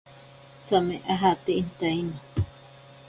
[0.63, 2.17] Tsame ajate intaina.